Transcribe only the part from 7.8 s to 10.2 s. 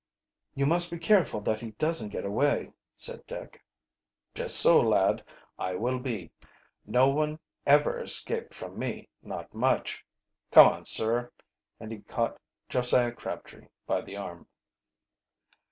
escaped from me, not much!